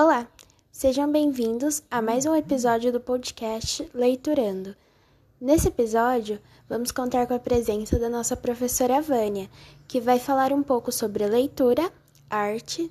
[0.00, 0.28] Olá,
[0.70, 4.76] sejam bem-vindos a mais um episódio do podcast Leiturando.
[5.40, 9.50] Nesse episódio, vamos contar com a presença da nossa professora Vânia,
[9.88, 11.90] que vai falar um pouco sobre leitura,
[12.30, 12.88] arte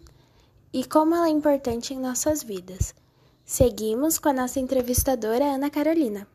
[0.73, 2.93] e como ela é importante em nossas vidas.
[3.45, 6.27] Seguimos com a nossa entrevistadora Ana Carolina.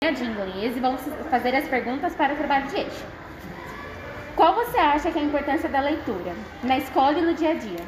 [0.00, 3.17] De inglês e vamos fazer as perguntas para o trabalho de hoje.
[4.38, 6.32] Qual você acha que é a importância da leitura
[6.62, 7.84] na escola e no dia a dia?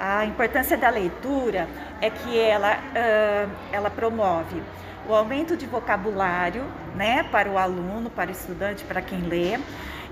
[0.00, 1.68] A importância da leitura
[2.00, 4.60] é que ela, uh, ela promove
[5.08, 6.64] o aumento de vocabulário
[6.96, 9.60] né, para o aluno, para o estudante, para quem lê.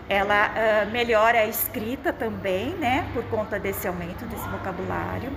[0.08, 5.32] Ela uh, melhora a escrita também, né, por conta desse aumento desse vocabulário.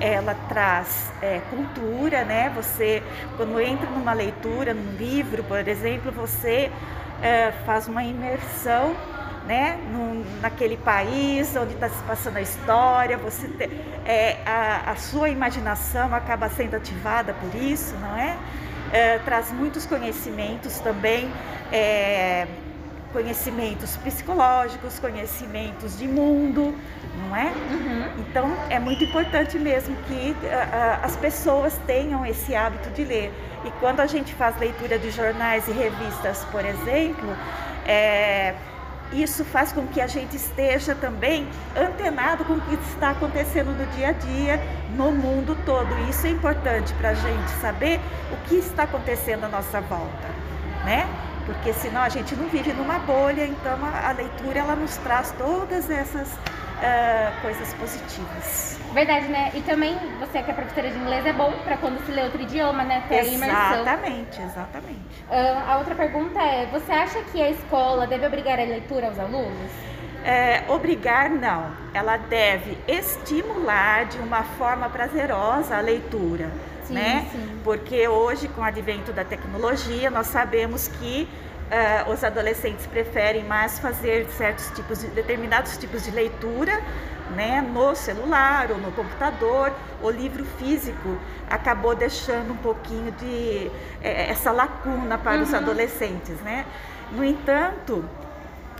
[0.00, 2.50] Ela traz é, cultura, né?
[2.56, 3.00] Você,
[3.36, 6.72] quando entra numa leitura, num livro, por exemplo, você
[7.64, 8.96] faz uma imersão
[9.46, 13.64] né, num, naquele país onde está se passando a história, você te,
[14.04, 18.36] é, a, a, sua imaginação acaba sendo ativada por isso, não é?
[18.92, 21.30] é traz muitos conhecimentos também,
[21.72, 22.46] é,
[23.12, 26.74] conhecimentos psicológicos, conhecimentos de mundo,
[27.18, 27.44] não é?
[27.44, 28.10] Uhum.
[28.20, 30.34] Então é muito importante mesmo que
[31.02, 33.32] as pessoas tenham esse hábito de ler.
[33.64, 37.36] E quando a gente faz leitura de jornais e revistas, por exemplo,
[37.86, 38.54] é,
[39.12, 41.46] isso faz com que a gente esteja também
[41.76, 44.60] antenado com o que está acontecendo no dia a dia,
[44.96, 45.88] no mundo todo.
[46.08, 48.00] Isso é importante para a gente saber
[48.32, 50.28] o que está acontecendo à nossa volta,
[50.84, 51.06] né?
[51.44, 55.34] Porque senão a gente não vive numa bolha, então a, a leitura ela nos traz
[55.36, 56.28] todas essas
[56.82, 58.78] uh, coisas positivas.
[58.92, 59.52] Verdade, né?
[59.54, 62.42] E também você que é professora de inglês é bom para quando se lê outro
[62.42, 63.02] idioma, né?
[63.08, 63.80] Ter imersão.
[63.80, 65.24] Exatamente, exatamente.
[65.30, 69.18] Uh, a outra pergunta é: você acha que a escola deve obrigar a leitura aos
[69.18, 69.70] alunos?
[70.24, 76.48] É, obrigar não, ela deve estimular de uma forma prazerosa a leitura,
[76.84, 77.26] sim, né?
[77.32, 77.60] Sim.
[77.64, 81.28] Porque hoje, com o advento da tecnologia, nós sabemos que
[81.70, 86.80] uh, os adolescentes preferem mais fazer certos tipos de determinados tipos de leitura
[87.32, 91.18] né, no celular ou no computador, o livro físico
[91.48, 93.70] acabou deixando um pouquinho de
[94.02, 95.42] é, essa lacuna para uhum.
[95.42, 96.64] os adolescentes, né?
[97.10, 98.04] No entanto,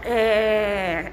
[0.04, 1.12] é,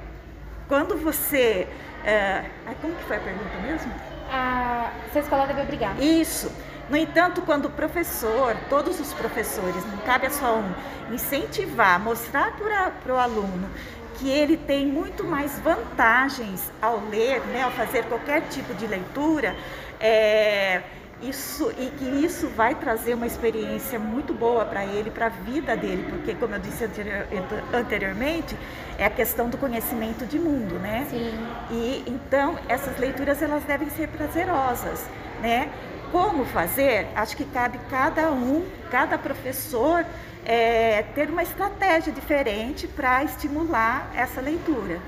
[0.68, 1.68] quando você,
[2.06, 2.46] é,
[2.82, 3.92] como que foi a pergunta mesmo?
[4.32, 6.00] A, se a escola deve obrigar.
[6.00, 6.52] Isso.
[6.90, 12.52] No entanto, quando o professor, todos os professores, não cabe a só um, incentivar, mostrar
[12.58, 13.70] para o aluno
[14.16, 19.56] que ele tem muito mais vantagens ao ler, né, ao fazer qualquer tipo de leitura,
[20.00, 20.82] é,
[21.22, 25.76] isso e que isso vai trazer uma experiência muito boa para ele, para a vida
[25.76, 27.26] dele, porque como eu disse anterior,
[27.74, 28.58] anteriormente,
[28.98, 31.08] é a questão do conhecimento de mundo, né?
[31.10, 31.32] Sim.
[31.72, 35.06] E então essas leituras elas devem ser prazerosas,
[35.42, 35.70] né?
[36.12, 37.08] Como fazer?
[37.16, 40.06] Acho que cabe cada um, cada professor,
[40.46, 45.00] é, ter uma estratégia diferente para estimular essa leitura.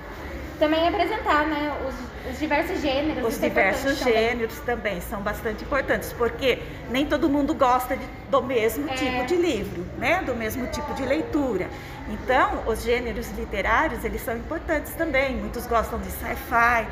[0.59, 3.34] Também apresentar né, os, os diversos gêneros.
[3.34, 4.91] Os diversos gêneros também.
[4.91, 5.01] também.
[5.01, 6.59] são bastante importantes, porque
[6.91, 8.94] nem todo mundo gosta de, do mesmo é.
[8.94, 10.22] tipo de livro, né?
[10.23, 11.68] do mesmo tipo de leitura.
[12.09, 15.35] Então, os gêneros literários, eles são importantes também.
[15.35, 16.85] Muitos gostam de sci-fi,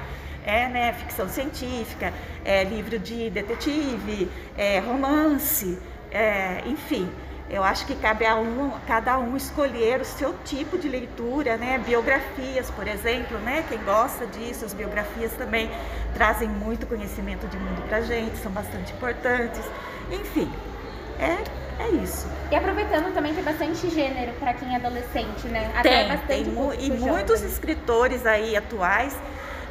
[0.49, 2.11] é, né, ficção científica,
[2.43, 5.77] é, livro de detetive, é, romance,
[6.11, 7.07] é, enfim.
[7.51, 11.79] Eu acho que cabe a um, cada um escolher o seu tipo de leitura, né?
[11.79, 13.65] Biografias, por exemplo, né?
[13.67, 15.69] Quem gosta disso, as biografias também
[16.13, 19.63] trazem muito conhecimento de mundo pra gente, são bastante importantes.
[20.11, 20.47] Enfim,
[21.19, 22.27] é, é isso.
[22.51, 25.71] E aproveitando também tem bastante gênero para quem é adolescente, né?
[25.75, 29.17] Até tem, bastante tem mu e muitos escritores aí atuais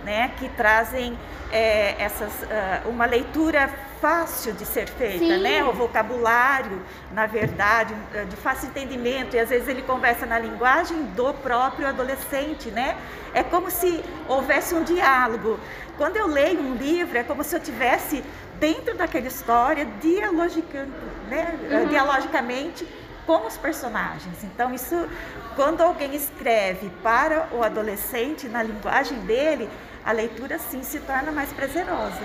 [0.05, 1.19] né, que trazem
[1.51, 3.69] é, essas, uh, uma leitura
[4.01, 5.65] fácil de ser feita, né?
[5.65, 6.81] O vocabulário,
[7.13, 11.87] na verdade, ah, de fácil entendimento e às vezes ele conversa na linguagem do próprio
[11.87, 12.97] adolescente, né?
[13.35, 15.59] É como se houvesse um diálogo.
[15.97, 18.23] Quando eu leio um livro, é como se eu tivesse
[18.61, 20.93] dentro daquela história dialogicando,
[21.29, 21.59] né?
[21.71, 21.89] Uhum.
[21.89, 22.87] dialogicamente
[23.29, 24.43] com os personagens.
[24.43, 25.07] Então, isso,
[25.55, 29.69] quando alguém escreve para o adolescente na linguagem dele,
[30.03, 32.23] a leitura sim se torna mais prazerosa.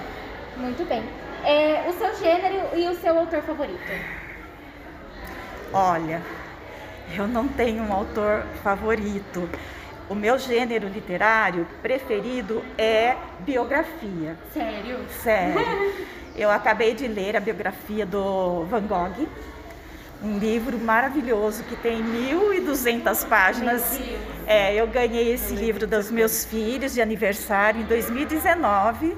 [0.56, 1.04] Muito bem.
[1.44, 3.82] É, o seu gênero e o seu autor favorito?
[5.74, 6.22] Olha,
[7.14, 9.50] eu não tenho um autor favorito.
[10.08, 14.38] O meu gênero literário preferido é biografia.
[14.54, 15.00] Sério?
[15.22, 15.94] Sério.
[16.36, 19.28] Eu acabei de ler a biografia do Van Gogh
[20.24, 24.00] um livro maravilhoso que tem 1.200 páginas.
[24.48, 29.18] É, eu ganhei esse livro dos meus filhos de aniversário em 2019,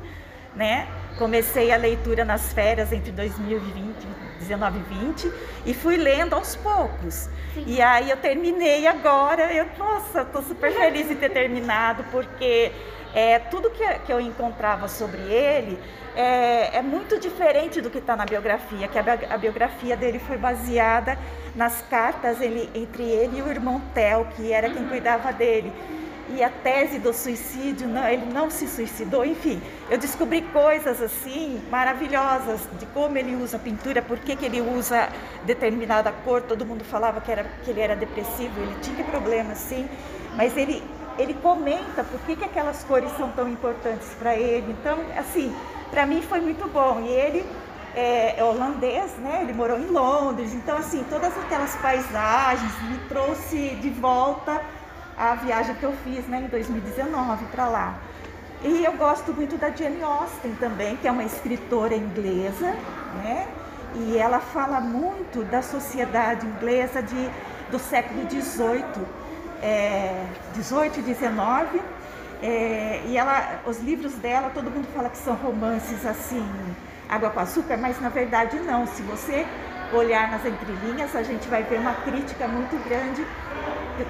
[0.55, 0.87] né?
[1.17, 5.33] Comecei a leitura nas férias entre 2020 19 e 20
[5.65, 7.29] e fui lendo aos poucos.
[7.53, 7.63] Sim.
[7.67, 12.71] E aí eu terminei agora, eu, nossa, estou super feliz de ter terminado, porque
[13.13, 15.79] é, tudo que, que eu encontrava sobre ele
[16.15, 20.37] é, é muito diferente do que está na biografia, que a, a, biografia dele foi
[20.37, 21.17] baseada
[21.55, 24.89] nas cartas ele, entre ele e o irmão Theo, que era quem uhum.
[24.89, 25.71] cuidava dele
[26.29, 31.61] e a tese do suicídio, não, ele não se suicidou, enfim, eu descobri coisas assim
[31.69, 35.09] maravilhosas de como ele usa a pintura, por que, que ele usa
[35.43, 39.87] determinada cor, todo mundo falava que, era, que ele era depressivo, ele tinha problemas sim,
[40.35, 40.83] mas ele,
[41.19, 45.55] ele comenta por que, que aquelas cores são tão importantes para ele, então assim,
[45.91, 47.45] para mim foi muito bom, e ele
[47.95, 49.39] é, é holandês, né?
[49.41, 54.61] Ele morou em Londres, então assim todas aquelas paisagens me trouxe de volta
[55.17, 57.95] a viagem que eu fiz né, em 2019 para lá.
[58.63, 62.75] E eu gosto muito da Jane Austen também, que é uma escritora inglesa,
[63.23, 63.47] né?
[63.95, 67.29] E ela fala muito da sociedade inglesa de,
[67.69, 69.05] do século XVIII,
[69.61, 71.81] é, 18 e 19.
[72.41, 76.45] É, e ela, os livros dela, todo mundo fala que são romances assim,
[77.07, 78.85] água com açúcar, mas na verdade não.
[78.87, 79.45] Se você
[79.93, 83.25] olhar nas entrelinhas, a gente vai ver uma crítica muito grande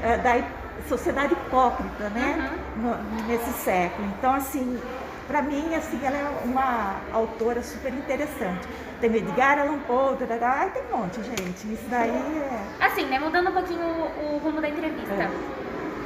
[0.01, 2.51] é, da sociedade hipócrita, né?
[2.77, 2.83] Uhum.
[2.83, 4.07] No, nesse século.
[4.18, 4.80] Então, assim,
[5.27, 8.68] para mim, assim, ela é uma autora super interessante.
[9.01, 11.74] Tem Edgar Allan Poe, ai, tem um monte, gente.
[11.74, 12.86] Isso daí é...
[12.86, 13.19] Assim, né?
[13.19, 15.13] Mudando um pouquinho o, o rumo da entrevista.
[15.13, 15.30] É.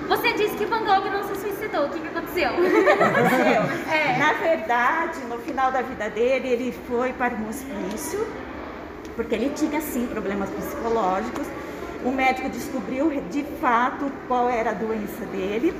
[0.07, 1.85] Você disse que Van Gogh não se suicidou.
[1.85, 2.49] O que, que aconteceu?
[2.49, 3.61] aconteceu?
[3.93, 4.17] é.
[4.17, 8.25] Na verdade, no final da vida dele, ele foi para um hospício,
[9.15, 11.47] porque ele tinha, sim, problemas psicológicos
[12.03, 15.73] o médico descobriu de fato qual era a doença dele.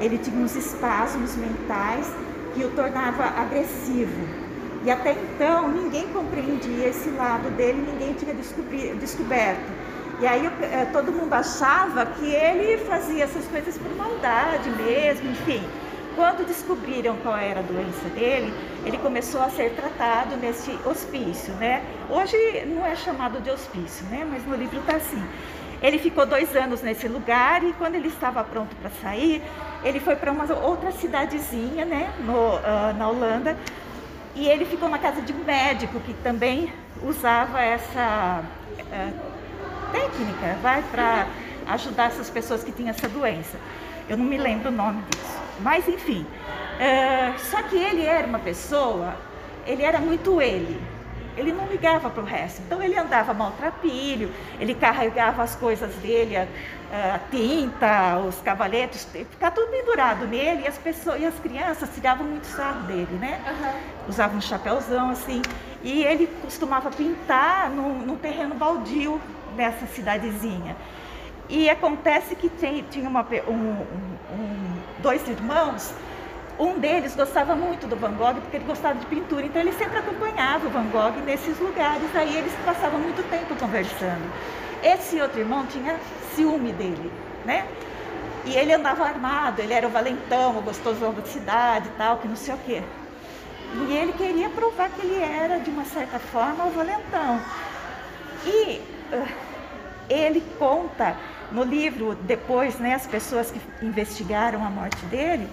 [0.00, 2.06] Ele tinha uns espasmos mentais
[2.54, 4.46] que o tornava agressivo.
[4.84, 9.72] E até então ninguém compreendia esse lado dele, ninguém tinha descoberto.
[10.20, 15.62] E aí eh, todo mundo achava que ele fazia essas coisas por maldade mesmo, enfim.
[16.16, 18.50] Quando descobriram qual era a doença dele,
[18.86, 21.84] ele começou a ser tratado nesse hospício, né?
[22.08, 22.36] Hoje
[22.66, 24.26] não é chamado de hospício, né?
[24.28, 25.22] Mas no livro está assim.
[25.82, 29.42] Ele ficou dois anos nesse lugar e quando ele estava pronto para sair,
[29.84, 33.54] ele foi para uma outra cidadezinha, né, no, uh, na Holanda,
[34.34, 36.72] e ele ficou na casa de um médico que também
[37.02, 38.42] usava essa
[38.80, 41.26] uh, técnica, vai, para
[41.66, 43.58] ajudar essas pessoas que tinham essa doença.
[44.08, 46.26] Eu não me lembro o nome disso, mas enfim.
[46.76, 49.16] Uh, só que ele era uma pessoa,
[49.66, 50.80] ele era muito ele
[51.36, 52.62] ele não ligava para o resto.
[52.62, 56.46] Então ele andava maltrapilho, ele carregava as coisas dele, a,
[57.14, 62.26] a tinta, os cavaletes, ficava tudo pendurado nele e as pessoas e as crianças tiravam
[62.26, 63.40] muito sarro dele, né?
[63.46, 64.08] Uhum.
[64.08, 65.42] Usavam um chapéuzão assim.
[65.82, 69.20] E ele costumava pintar num, terreno baldio
[69.54, 70.74] nessa cidadezinha.
[71.48, 75.94] E acontece que tem, tinha uma, um, um, dois irmãos
[76.58, 79.98] um deles gostava muito do Van Gogh porque ele gostava de pintura, então ele sempre
[79.98, 82.04] acompanhava o Van Gogh nesses lugares.
[82.14, 84.32] Aí eles passavam muito tempo conversando.
[84.82, 85.98] Esse outro irmão tinha
[86.34, 87.12] ciúme dele,
[87.44, 87.66] né?
[88.46, 92.28] E ele andava armado, ele era o valentão, o gostosão da cidade e tal, que
[92.28, 92.82] não sei o quê.
[93.74, 97.40] E ele queria provar que ele era, de uma certa forma, o valentão.
[98.46, 98.80] E
[99.12, 99.28] uh,
[100.08, 101.16] ele conta
[101.52, 105.48] no livro, depois, né, as pessoas que investigaram a morte dele,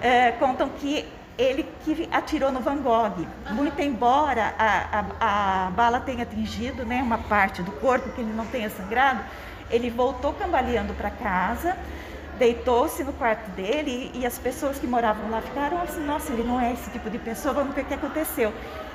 [0.00, 3.26] é, contam que ele que atirou no Van Gogh.
[3.50, 8.32] Muito embora a, a, a, bala tenha atingido né, uma parte do corpo, que ele
[8.32, 9.20] não tenha sangrado,
[9.70, 11.76] ele voltou cambaleando para casa,
[12.38, 16.44] deitou-se no quarto dele e, e, as pessoas que moravam lá ficaram assim, nossa, ele
[16.44, 18.52] não é esse tipo de pessoa, vamos ver o que aconteceu.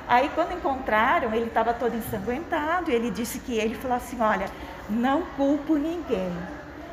[0.08, 4.46] Aí quando encontraram, ele estava todo ensanguentado e ele disse que ele falou assim, olha,
[4.90, 6.32] não culpo ninguém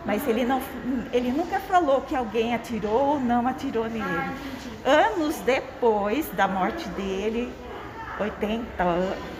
[0.08, 0.62] mas ele, não,
[1.12, 4.06] ele nunca falou que alguém atirou ou não atirou nele.
[4.86, 7.54] Ah, anos depois da morte dele,
[8.18, 8.66] 80,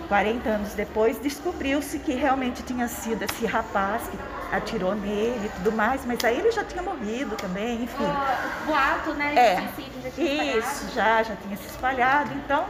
[0.10, 4.18] 40 anos depois, descobriu-se que realmente tinha sido esse rapaz que
[4.54, 8.04] atirou nele e tudo mais, mas aí ele já tinha morrido também, enfim.
[8.04, 9.34] O boato, né?
[9.38, 12.66] É, isso, já, já tinha se espalhado, então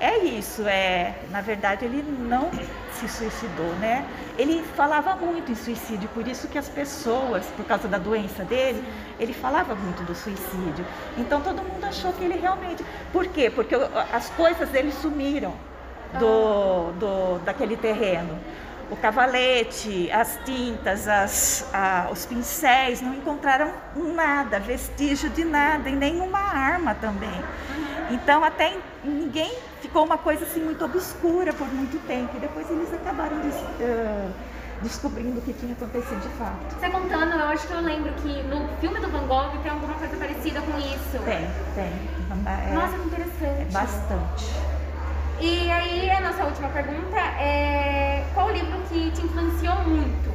[0.00, 2.50] é isso, é, na verdade ele não
[2.92, 4.06] se suicidou, né?
[4.38, 8.82] Ele falava muito em suicídio, por isso que as pessoas, por causa da doença dele,
[9.18, 10.86] ele falava muito do suicídio.
[11.18, 12.82] Então todo mundo achou que ele realmente.
[13.12, 13.50] Por quê?
[13.50, 13.74] Porque
[14.10, 15.52] as coisas dele sumiram
[16.18, 18.38] do, do daquele terreno.
[18.90, 25.94] O cavalete, as tintas, as, a, os pincéis, não encontraram nada, vestígio de nada e
[25.94, 27.42] nenhuma arma também.
[28.10, 32.36] Então até ninguém ficou uma coisa assim muito obscura por muito tempo.
[32.36, 34.32] E depois eles acabaram de, uh,
[34.82, 36.74] descobrindo o que tinha acontecido de fato.
[36.78, 39.94] Você contando, eu acho que eu lembro que no filme do Van Gogh tem alguma
[39.94, 41.24] coisa parecida com isso.
[41.24, 42.20] Tem, tem.
[42.46, 43.72] É, Nossa, que interessante.
[43.72, 44.79] Bastante.
[45.40, 50.30] E aí, a nossa última pergunta é: qual livro que te influenciou muito?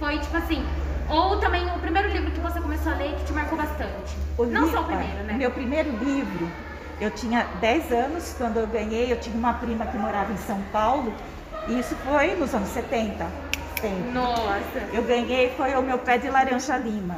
[0.00, 0.66] Foi tipo assim,
[1.08, 4.16] ou também o primeiro livro que você começou a ler que te marcou bastante?
[4.36, 5.34] O Não livro, só o primeiro, né?
[5.34, 6.50] Meu primeiro livro,
[7.00, 10.60] eu tinha 10 anos quando eu ganhei, eu tinha uma prima que morava em São
[10.72, 11.14] Paulo,
[11.68, 13.24] e isso foi nos anos 70.
[14.12, 14.88] Nossa!
[14.92, 17.16] Eu ganhei, foi o meu pé de laranja lima.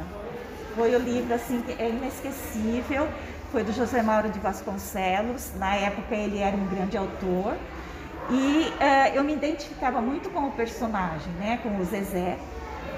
[0.75, 3.07] Foi o livro assim que é inesquecível
[3.55, 5.53] foi do José Mauro de Vasconcelos.
[5.57, 7.55] Na época ele era um grande autor.
[8.29, 12.37] E uh, eu me identificava muito com o personagem, né, com o Zezé.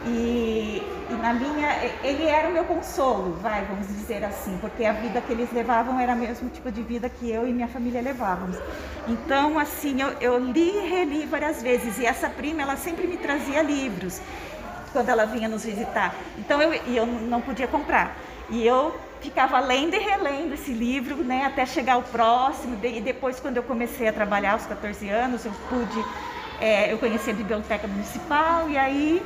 [0.07, 1.69] E, e, na minha,
[2.03, 5.99] ele era o meu consolo, vai, vamos dizer assim, porque a vida que eles levavam
[5.99, 8.57] era o mesmo tipo de vida que eu e minha família levávamos.
[9.07, 11.99] Então, assim, eu, eu li e reli várias vezes.
[11.99, 14.19] E essa prima, ela sempre me trazia livros
[14.91, 16.15] quando ela vinha nos visitar.
[16.39, 18.17] Então, eu, e eu não podia comprar.
[18.49, 22.77] E eu ficava lendo e relendo esse livro, né, até chegar ao próximo.
[22.83, 26.05] E depois, quando eu comecei a trabalhar aos 14 anos, eu pude,
[26.61, 29.21] é, eu conheci a biblioteca municipal e aí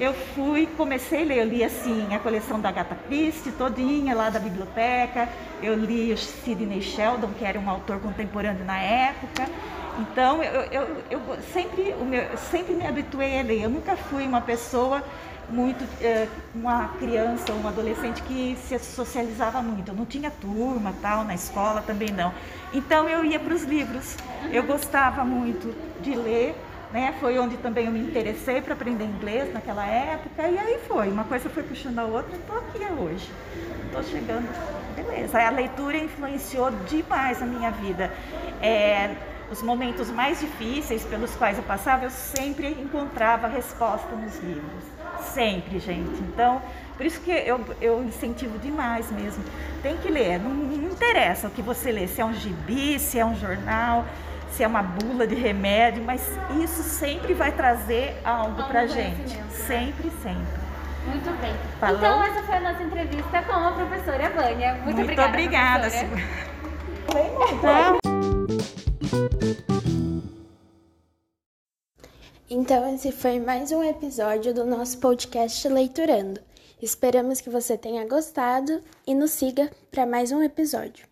[0.00, 4.28] eu fui, comecei a ler, eu li assim a coleção da Agatha Christie todinha lá
[4.28, 5.28] da biblioteca.
[5.62, 9.48] Eu li o Sidney Sheldon, que era um autor contemporâneo na época.
[10.14, 11.20] Então, eu, eu, eu
[11.52, 13.64] sempre, meu, sempre me habituei a ler.
[13.64, 15.02] Eu nunca fui uma pessoa
[15.48, 19.88] muito é, uma criança ou um adolescente que se socializava muito.
[19.88, 22.32] Eu não tinha turma, tal, na escola também não.
[22.72, 24.16] Então eu ia para os livros.
[24.52, 26.54] Eu gostava muito de ler,
[26.92, 27.12] né?
[27.18, 31.08] Foi onde também eu me interessei para aprender inglês naquela época e aí foi.
[31.08, 32.36] Uma coisa foi puxando a outra.
[32.36, 33.28] Estou aqui hoje.
[33.86, 34.48] Estou chegando.
[34.94, 35.42] Beleza.
[35.42, 38.12] A leitura influenciou demais a minha vida.
[38.62, 39.16] É,
[39.50, 44.84] os momentos mais difíceis pelos quais eu passava, eu sempre encontrava resposta nos livros.
[45.20, 46.20] Sempre, gente.
[46.22, 46.60] Então,
[46.96, 49.42] por isso que eu, eu incentivo demais mesmo.
[49.82, 53.18] Tem que ler, não, não interessa o que você lê, se é um gibi, se
[53.18, 54.04] é um jornal,
[54.50, 56.22] se é uma bula de remédio, mas
[56.62, 59.36] isso sempre vai trazer algo pra gente.
[59.50, 60.64] Sempre, sempre.
[61.06, 61.54] Muito bem.
[61.80, 61.98] Falou?
[61.98, 64.74] Então, essa foi a nossa entrevista com a professora Vânia.
[64.74, 65.28] Muito, Muito obrigada.
[65.28, 65.90] obrigada.
[67.06, 68.13] Professora.
[72.56, 76.40] Então, esse foi mais um episódio do nosso podcast Leiturando.
[76.80, 81.04] Esperamos que você tenha gostado e nos siga para mais um episódio.